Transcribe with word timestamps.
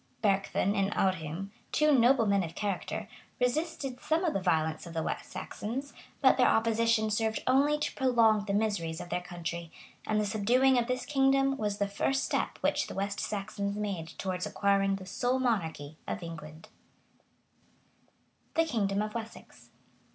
Bercthun 0.23 0.73
and 0.75 0.91
Audhum, 0.93 1.51
two 1.71 1.91
noblemen 1.95 2.41
of 2.43 2.55
character, 2.55 3.07
resisted 3.39 4.01
some 4.01 4.23
time 4.23 4.33
the 4.33 4.39
violence 4.41 4.87
of 4.87 4.95
the 4.95 5.03
West 5.03 5.29
Saxons; 5.31 5.93
but 6.21 6.37
their 6.37 6.47
opposition 6.47 7.11
served 7.11 7.43
only 7.45 7.77
to 7.77 7.93
prolong 7.93 8.43
the 8.45 8.53
miseries 8.55 8.99
of 8.99 9.09
their 9.09 9.21
country; 9.21 9.71
and 10.07 10.19
the 10.19 10.25
subduing 10.25 10.79
of 10.79 10.87
this 10.87 11.05
kingdom 11.05 11.55
was 11.55 11.77
the 11.77 11.87
first 11.87 12.23
step 12.23 12.57
which 12.61 12.87
the 12.87 12.95
West 12.95 13.19
Saxons 13.19 13.77
made 13.77 14.07
towards 14.17 14.47
acquiring 14.47 14.95
the 14.95 15.05
sole 15.05 15.37
monarchy 15.37 15.97
of 16.07 16.23
England.[*] 16.23 16.69
[* 16.69 18.55
Brompton, 18.55 18.55
p. 18.55 18.61
800.] 18.63 18.65
THE 18.65 18.71
KINGDOM 18.73 19.01
OF 19.03 19.13
WESSEX. 19.13 19.69